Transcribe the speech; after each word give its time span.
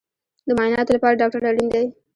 د 0.47 0.49
معایناتو 0.57 0.91
لپاره 0.95 1.19
ډاکټر 1.21 1.41
اړین 1.49 1.67
دی 1.73 1.85